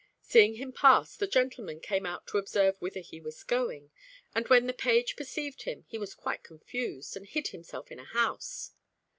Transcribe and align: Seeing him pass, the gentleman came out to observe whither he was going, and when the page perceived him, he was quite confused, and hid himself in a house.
Seeing 0.23 0.55
him 0.55 0.71
pass, 0.71 1.15
the 1.15 1.27
gentleman 1.27 1.79
came 1.79 2.07
out 2.07 2.25
to 2.25 2.39
observe 2.39 2.75
whither 2.79 3.01
he 3.01 3.21
was 3.21 3.43
going, 3.43 3.91
and 4.33 4.47
when 4.47 4.65
the 4.65 4.73
page 4.73 5.15
perceived 5.15 5.61
him, 5.61 5.83
he 5.87 5.99
was 5.99 6.15
quite 6.15 6.41
confused, 6.41 7.15
and 7.15 7.27
hid 7.27 7.49
himself 7.49 7.91
in 7.91 7.99
a 7.99 8.05
house. 8.05 8.71